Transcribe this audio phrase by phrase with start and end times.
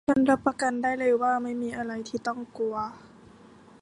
[0.07, 2.75] ฉันรับประกันได้เลยว่าไม่มีอะไรที่ต้องกลัว